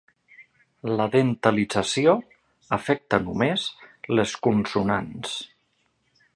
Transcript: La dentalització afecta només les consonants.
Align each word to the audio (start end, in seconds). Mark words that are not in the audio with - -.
La 1.01 1.05
dentalització 1.15 2.15
afecta 2.79 3.21
només 3.27 3.69
les 4.21 4.37
consonants. 4.49 5.39